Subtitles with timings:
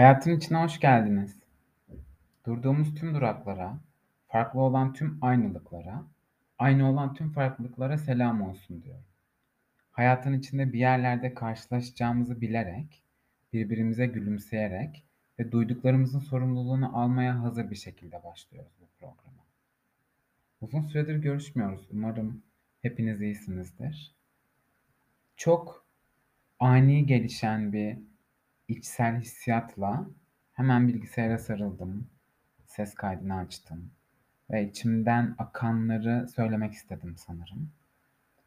[0.00, 1.36] Hayatın içine hoş geldiniz.
[2.46, 3.78] Durduğumuz tüm duraklara,
[4.28, 6.02] farklı olan tüm aynılıklara,
[6.58, 9.04] aynı olan tüm farklılıklara selam olsun diyorum.
[9.92, 13.02] Hayatın içinde bir yerlerde karşılaşacağımızı bilerek,
[13.52, 15.04] birbirimize gülümseyerek
[15.38, 19.44] ve duyduklarımızın sorumluluğunu almaya hazır bir şekilde başlıyoruz bu programa.
[20.60, 21.88] Uzun süredir görüşmüyoruz.
[21.92, 22.42] Umarım
[22.82, 24.14] hepiniz iyisinizdir.
[25.36, 25.84] Çok
[26.60, 28.09] ani gelişen bir
[28.70, 30.06] içsel hissiyatla
[30.52, 32.10] hemen bilgisayara sarıldım.
[32.66, 33.90] Ses kaydını açtım
[34.50, 37.72] ve içimden akanları söylemek istedim sanırım.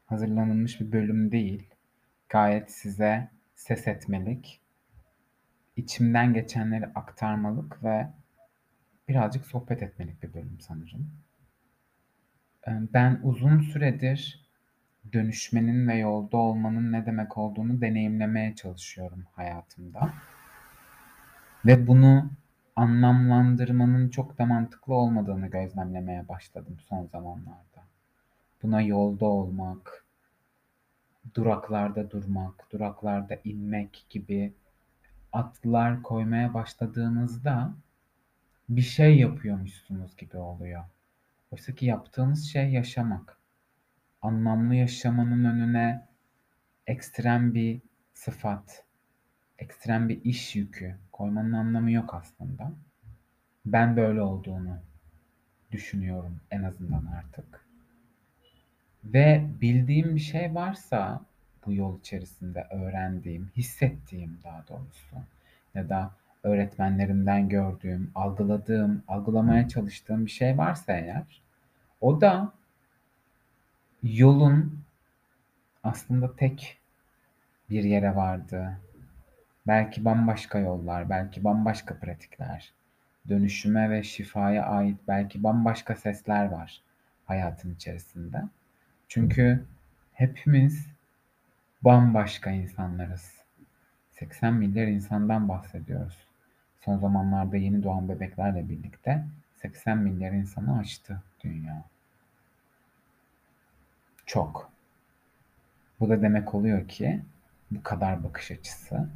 [0.06, 1.74] Hazırlanılmış bir bölüm değil.
[2.28, 4.60] Gayet size ses etmelik,
[5.76, 8.08] içimden geçenleri aktarmalık ve
[9.08, 11.10] birazcık sohbet etmelik bir bölüm sanırım.
[12.68, 14.43] Ee, ben uzun süredir
[15.12, 20.14] dönüşmenin ve yolda olmanın ne demek olduğunu deneyimlemeye çalışıyorum hayatımda.
[21.66, 22.30] Ve bunu
[22.76, 27.84] anlamlandırmanın çok da mantıklı olmadığını gözlemlemeye başladım son zamanlarda.
[28.62, 30.04] Buna yolda olmak,
[31.34, 34.52] duraklarda durmak, duraklarda inmek gibi
[35.32, 37.74] atlar koymaya başladığınızda
[38.68, 40.84] bir şey yapıyormuşsunuz gibi oluyor.
[41.50, 43.38] Oysa ki yaptığınız şey yaşamak.
[44.24, 46.06] Anlamlı yaşamanın önüne
[46.86, 47.80] ekstrem bir
[48.14, 48.84] sıfat,
[49.58, 52.72] ekstrem bir iş yükü koymanın anlamı yok aslında.
[53.66, 54.78] Ben böyle olduğunu
[55.72, 57.66] düşünüyorum en azından artık.
[59.04, 61.20] Ve bildiğim bir şey varsa
[61.66, 65.16] bu yol içerisinde öğrendiğim, hissettiğim daha doğrusu
[65.74, 66.10] ya da
[66.42, 71.42] öğretmenlerimden gördüğüm, algıladığım, algılamaya çalıştığım bir şey varsa eğer
[72.00, 72.52] o da
[74.04, 74.84] yolun
[75.82, 76.78] aslında tek
[77.70, 78.80] bir yere vardığı,
[79.66, 82.72] belki bambaşka yollar, belki bambaşka pratikler,
[83.28, 86.82] dönüşüme ve şifaya ait belki bambaşka sesler var
[87.26, 88.42] hayatın içerisinde.
[89.08, 89.64] Çünkü
[90.12, 90.86] hepimiz
[91.82, 93.34] bambaşka insanlarız.
[94.10, 96.18] 80 milyar insandan bahsediyoruz.
[96.80, 99.24] Son zamanlarda yeni doğan bebeklerle birlikte
[99.56, 101.93] 80 milyar insanı aştı dünya.
[104.26, 104.70] Çok.
[106.00, 107.22] Bu da demek oluyor ki
[107.70, 109.08] bu kadar bakış açısı,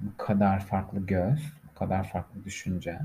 [0.00, 2.98] bu kadar farklı göz, bu kadar farklı düşünce,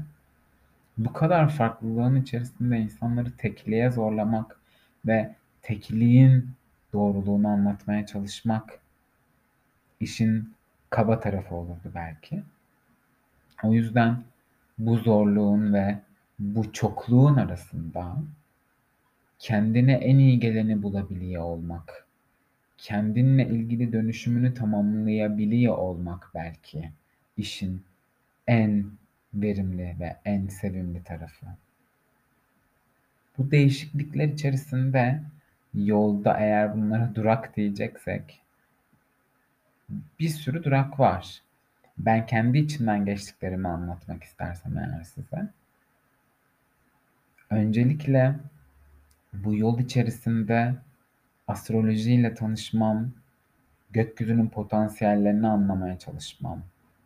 [0.97, 4.59] bu kadar farklılığın içerisinde insanları tekliğe zorlamak
[5.05, 6.49] ve tekliğin
[6.93, 8.79] doğruluğunu anlatmaya çalışmak
[9.99, 10.53] işin
[10.89, 12.43] kaba tarafı olurdu belki.
[13.63, 14.23] O yüzden
[14.77, 15.99] bu zorluğun ve
[16.39, 18.17] bu çokluğun arasında
[19.39, 22.07] kendine en iyi geleni bulabiliyor olmak,
[22.77, 26.91] kendinle ilgili dönüşümünü tamamlayabiliyor olmak belki
[27.37, 27.83] işin
[28.47, 28.85] en
[29.33, 31.45] verimli ve en sevimli tarafı.
[33.37, 35.21] Bu değişiklikler içerisinde
[35.73, 38.41] yolda eğer bunlara durak diyeceksek
[40.19, 41.41] bir sürü durak var.
[41.97, 45.47] Ben kendi içimden geçtiklerimi anlatmak istersem eğer size.
[47.49, 48.35] Öncelikle
[49.33, 50.75] bu yol içerisinde
[51.47, 53.11] astrolojiyle tanışmam,
[53.91, 56.61] gökyüzünün potansiyellerini anlamaya çalışmam,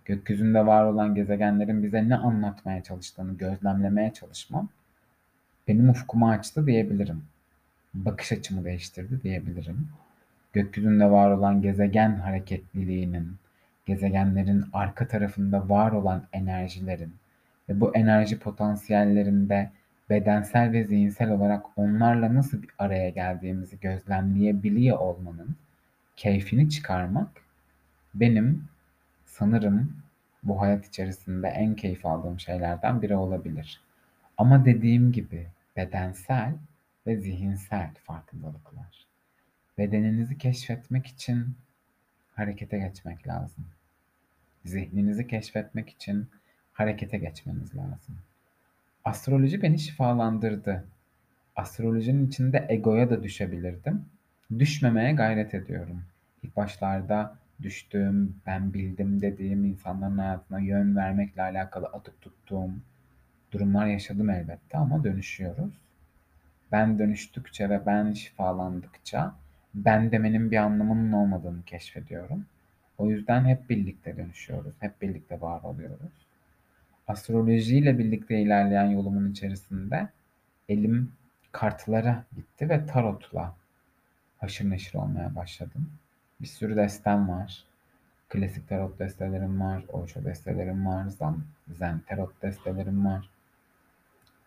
[0.05, 4.69] gökyüzünde var olan gezegenlerin bize ne anlatmaya çalıştığını gözlemlemeye çalışmam
[5.67, 7.23] benim ufkumu açtı diyebilirim.
[7.93, 9.87] Bakış açımı değiştirdi diyebilirim.
[10.53, 13.35] Gökyüzünde var olan gezegen hareketliliğinin,
[13.85, 17.13] gezegenlerin arka tarafında var olan enerjilerin
[17.69, 19.71] ve bu enerji potansiyellerinde
[20.11, 25.55] bedensel ve zihinsel olarak onlarla nasıl bir araya geldiğimizi gözlemleyebiliyor olmanın
[26.15, 27.41] keyfini çıkarmak
[28.13, 28.67] benim
[29.25, 29.97] sanırım
[30.43, 33.81] bu hayat içerisinde en keyif aldığım şeylerden biri olabilir.
[34.37, 36.53] Ama dediğim gibi bedensel
[37.07, 39.05] ve zihinsel farkındalıklar.
[39.77, 41.55] Bedeninizi keşfetmek için
[42.33, 43.65] harekete geçmek lazım.
[44.65, 46.27] Zihninizi keşfetmek için
[46.73, 48.17] harekete geçmeniz lazım.
[49.05, 50.87] Astroloji beni şifalandırdı.
[51.55, 54.05] Astrolojinin içinde egoya da düşebilirdim.
[54.59, 56.03] Düşmemeye gayret ediyorum.
[56.43, 62.71] İlk başlarda düştüğüm, ben bildim dediğim insanların hayatına yön vermekle alakalı atıp tuttuğum
[63.51, 65.73] durumlar yaşadım elbette ama dönüşüyoruz.
[66.71, 69.35] Ben dönüştükçe ve ben şifalandıkça
[69.73, 72.45] ben demenin bir anlamının olmadığını keşfediyorum.
[72.97, 76.30] O yüzden hep birlikte dönüşüyoruz, hep birlikte var oluyoruz.
[77.07, 80.09] Astrolojiyle birlikte ilerleyen yolumun içerisinde
[80.69, 81.11] elim
[81.51, 83.55] kartlara gitti ve tarotla
[84.39, 85.89] haşır neşir olmaya başladım.
[86.41, 87.63] Bir sürü destem var.
[88.29, 91.07] Klasik tarot destelerim var, Osho destelerim var,
[91.67, 93.29] Zen, tarot destelerim var.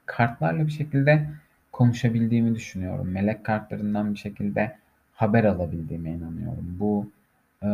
[0.07, 1.31] Kartlarla bir şekilde
[1.73, 3.09] konuşabildiğimi düşünüyorum.
[3.09, 4.77] Melek kartlarından bir şekilde
[5.15, 6.77] haber alabildiğime inanıyorum.
[6.81, 7.11] Bu
[7.63, 7.69] e,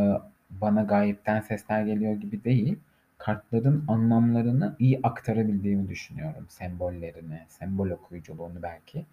[0.50, 2.78] bana gayipten sesler geliyor gibi değil.
[3.20, 6.46] Kartların anlamlarını iyi aktarabildiğimi düşünüyorum.
[6.48, 9.06] Sembollerini, sembol okuyuculuğunu belki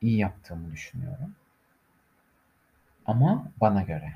[0.00, 1.34] iyi yaptığımı düşünüyorum.
[3.06, 4.12] Ama bana göre.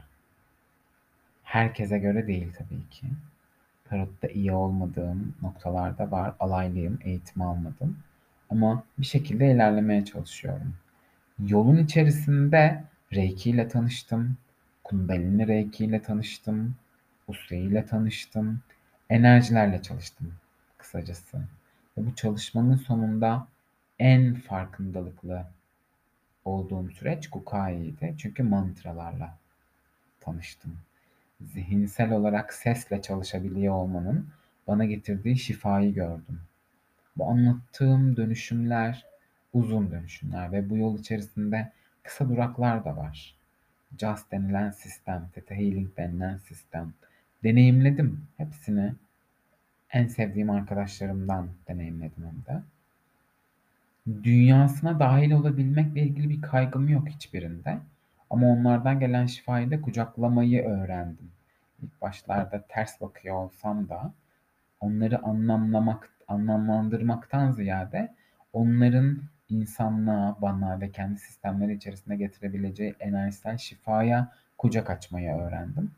[1.42, 3.06] Herkese göre değil tabii ki.
[3.84, 6.34] Tarotta iyi olmadığım noktalarda var.
[6.40, 7.98] Alaylıyım, eğitim almadım.
[8.50, 10.74] Ama bir şekilde ilerlemeye çalışıyorum.
[11.46, 14.36] Yolun içerisinde Reiki ile tanıştım.
[14.84, 16.74] Kundalini Reiki ile tanıştım.
[17.28, 18.60] Usui ile tanıştım.
[19.10, 20.34] Enerjilerle çalıştım
[20.78, 21.38] kısacası.
[21.98, 23.46] Ve bu çalışmanın sonunda
[23.98, 25.46] en farkındalıklı
[26.44, 28.14] olduğum süreç Kukai'ydi.
[28.18, 29.38] Çünkü mantralarla
[30.20, 30.78] tanıştım.
[31.40, 34.28] Zihinsel olarak sesle çalışabiliyor olmanın
[34.66, 36.40] bana getirdiği şifayı gördüm.
[37.16, 39.06] Bu anlattığım dönüşümler
[39.52, 41.72] uzun dönüşümler ve bu yol içerisinde
[42.02, 43.34] kısa duraklar da var.
[43.98, 46.92] Just denilen sistem, Theta Healing denilen sistem.
[47.44, 48.92] Deneyimledim hepsini.
[49.92, 52.62] En sevdiğim arkadaşlarımdan deneyimledim hem de.
[54.22, 57.78] Dünyasına dahil olabilmekle ilgili bir kaygım yok hiçbirinde.
[58.30, 61.30] Ama onlardan gelen şifayı da kucaklamayı öğrendim.
[61.82, 64.12] İlk başlarda ters bakıyor olsam da
[64.80, 68.14] onları anlamlamak, anlamlandırmaktan ziyade
[68.52, 75.90] onların insanlığa, bana ve kendi sistemleri içerisinde getirebileceği enerjisel şifaya kucak açmayı öğrendim.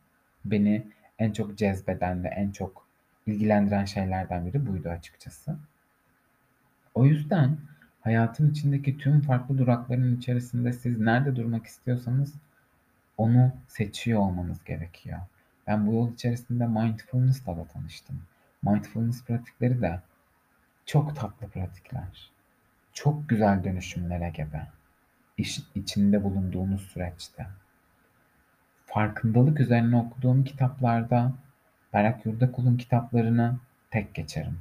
[0.44, 0.86] Beni
[1.20, 2.86] en çok cezbeden ve en çok
[3.26, 5.56] ilgilendiren şeylerden biri buydu açıkçası.
[6.94, 7.56] O yüzden
[8.00, 12.34] hayatın içindeki tüm farklı durakların içerisinde siz nerede durmak istiyorsanız
[13.16, 15.18] onu seçiyor olmanız gerekiyor.
[15.66, 18.22] Ben bu yol içerisinde mindfulness'la da tanıştım.
[18.62, 20.00] Mindfulness pratikleri de
[20.86, 22.30] çok tatlı pratikler.
[22.92, 24.66] Çok güzel dönüşümlere gebe.
[25.36, 27.46] İş, içinde bulunduğunuz süreçte.
[28.94, 31.32] Farkındalık üzerine okuduğum kitaplarda
[31.92, 33.56] Berak Yurdakul'un kitaplarını
[33.90, 34.58] tek geçerim.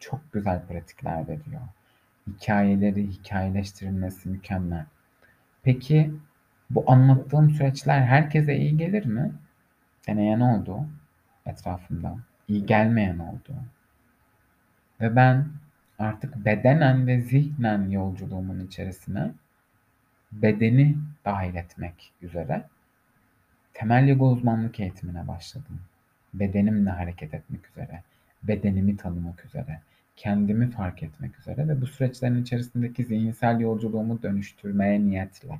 [0.00, 1.60] Çok güzel pratikler veriyor.
[2.26, 4.84] Hikayeleri hikayeleştirilmesi mükemmel.
[5.62, 6.14] Peki
[6.70, 9.32] bu anlattığım süreçler herkese iyi gelir mi?
[10.08, 10.86] Deneyen oldu
[11.46, 12.16] etrafımda.
[12.48, 13.54] İyi gelmeyen oldu.
[15.00, 15.46] Ve ben
[15.98, 19.30] artık bedenen ve zihnen yolculuğumun içerisine
[20.32, 22.64] bedeni dahil etmek üzere
[23.78, 25.80] temel yoga uzmanlık eğitimine başladım.
[26.34, 28.02] Bedenimle hareket etmek üzere,
[28.42, 29.80] bedenimi tanımak üzere,
[30.16, 35.58] kendimi fark etmek üzere ve bu süreçlerin içerisindeki zihinsel yolculuğumu dönüştürmeye niyetle.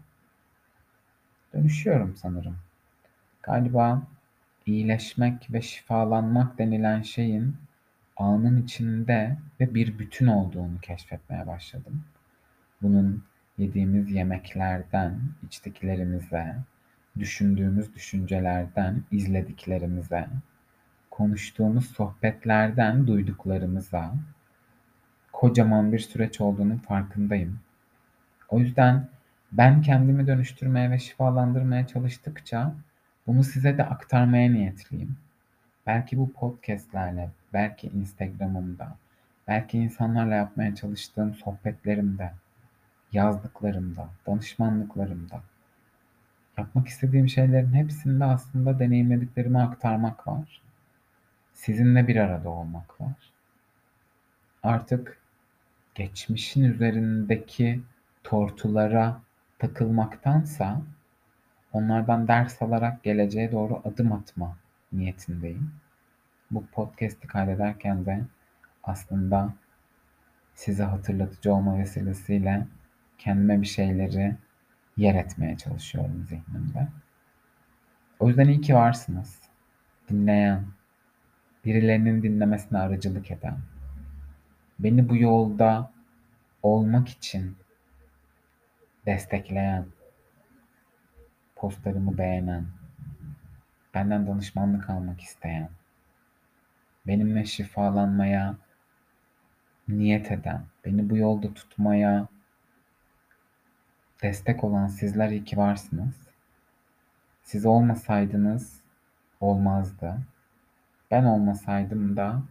[1.54, 2.56] Dönüşüyorum sanırım.
[3.42, 4.02] Galiba
[4.66, 7.56] iyileşmek ve şifalanmak denilen şeyin
[8.16, 12.04] anın içinde ve bir bütün olduğunu keşfetmeye başladım.
[12.82, 13.24] Bunun
[13.58, 16.56] yediğimiz yemeklerden, içtiklerimize,
[17.18, 20.28] düşündüğümüz düşüncelerden, izlediklerimize,
[21.10, 24.14] konuştuğumuz sohbetlerden duyduklarımıza
[25.32, 27.60] kocaman bir süreç olduğunun farkındayım.
[28.48, 29.08] O yüzden
[29.52, 32.74] ben kendimi dönüştürmeye ve şifalandırmaya çalıştıkça
[33.26, 35.16] bunu size de aktarmaya niyetliyim.
[35.86, 38.96] Belki bu podcastlerle, belki Instagram'ımda,
[39.48, 42.32] belki insanlarla yapmaya çalıştığım sohbetlerimde,
[43.12, 45.40] yazdıklarımda, danışmanlıklarımda,
[46.58, 50.62] yapmak istediğim şeylerin hepsinde aslında deneyimlediklerimi aktarmak var.
[51.52, 53.32] Sizinle bir arada olmak var.
[54.62, 55.18] Artık
[55.94, 57.80] geçmişin üzerindeki
[58.24, 59.20] tortulara
[59.58, 60.82] takılmaktansa
[61.72, 64.56] onlardan ders alarak geleceğe doğru adım atma
[64.92, 65.72] niyetindeyim.
[66.50, 68.20] Bu podcast'i kaydederken de
[68.82, 69.54] aslında
[70.54, 72.66] size hatırlatıcı olma vesilesiyle
[73.18, 74.36] kendime bir şeyleri
[74.98, 76.88] yer etmeye çalışıyorum zihnimde.
[78.18, 79.38] O yüzden iyi ki varsınız.
[80.08, 80.66] Dinleyen,
[81.64, 83.58] birilerinin dinlemesine aracılık eden,
[84.78, 85.92] beni bu yolda
[86.62, 87.56] olmak için
[89.06, 89.86] destekleyen,
[91.56, 92.66] postlarımı beğenen,
[93.94, 95.70] benden danışmanlık almak isteyen,
[97.06, 98.56] benimle şifalanmaya
[99.88, 102.28] niyet eden, beni bu yolda tutmaya
[104.22, 106.14] destek olan sizler iyi ki varsınız.
[107.42, 108.80] Siz olmasaydınız
[109.40, 110.18] olmazdı.
[111.10, 112.42] Ben olmasaydım da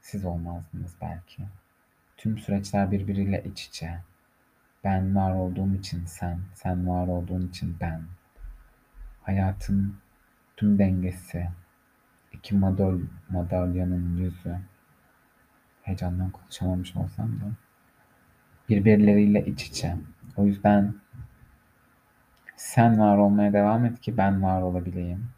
[0.00, 1.42] siz olmazdınız belki.
[2.16, 4.00] Tüm süreçler birbiriyle iç içe.
[4.84, 8.02] Ben var olduğum için sen, sen var olduğun için ben.
[9.22, 9.96] Hayatın
[10.56, 11.48] tüm dengesi,
[12.32, 14.58] iki madal madalyonun yüzü
[15.82, 17.44] heyecandan konuşamamış olsam da
[18.70, 19.96] birbirleriyle iç içe.
[20.36, 20.94] O yüzden
[22.56, 25.28] sen var olmaya devam et ki ben var olabileyim.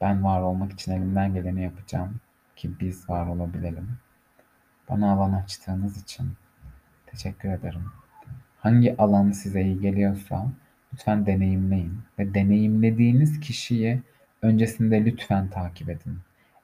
[0.00, 2.20] Ben var olmak için elimden geleni yapacağım
[2.56, 3.88] ki biz var olabilelim.
[4.88, 6.32] Bana alan açtığınız için
[7.06, 7.84] teşekkür ederim.
[8.58, 10.46] Hangi alan size iyi geliyorsa
[10.92, 14.02] lütfen deneyimleyin ve deneyimlediğiniz kişiyi
[14.42, 16.18] öncesinde lütfen takip edin.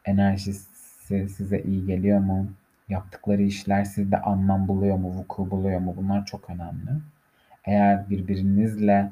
[0.04, 0.70] Enerjisi
[1.28, 2.50] size iyi geliyor mu?
[2.90, 5.94] Yaptıkları işler sizde anlam buluyor mu, vuku buluyor mu?
[5.96, 6.90] Bunlar çok önemli.
[7.64, 9.10] Eğer birbirinizle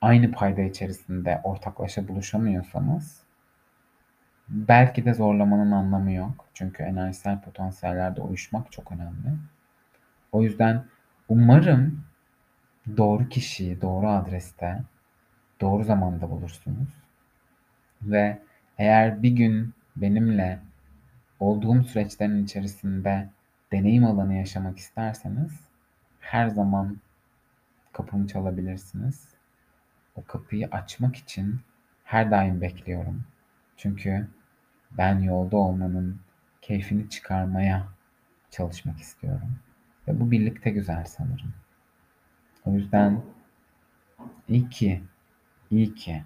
[0.00, 3.22] aynı payda içerisinde ortaklaşa buluşamıyorsanız
[4.48, 6.44] belki de zorlamanın anlamı yok.
[6.54, 9.36] Çünkü enerjisel potansiyellerde uyuşmak çok önemli.
[10.32, 10.84] O yüzden
[11.28, 12.04] umarım
[12.96, 14.82] doğru kişiyi doğru adreste
[15.60, 16.88] doğru zamanda bulursunuz.
[18.02, 18.38] Ve
[18.78, 20.58] eğer bir gün benimle
[21.40, 23.28] olduğum süreçlerin içerisinde
[23.72, 25.52] deneyim alanı yaşamak isterseniz
[26.20, 26.96] her zaman
[27.92, 29.28] kapımı çalabilirsiniz.
[30.14, 31.60] O kapıyı açmak için
[32.04, 33.24] her daim bekliyorum.
[33.76, 34.28] Çünkü
[34.90, 36.20] ben yolda olmanın
[36.62, 37.88] keyfini çıkarmaya
[38.50, 39.58] çalışmak istiyorum.
[40.08, 41.54] Ve bu birlikte güzel sanırım.
[42.64, 43.22] O yüzden
[44.48, 45.02] iyi ki,
[45.70, 46.22] iyi ki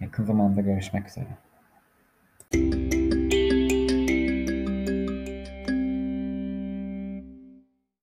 [0.00, 1.38] yakın zamanda görüşmek üzere.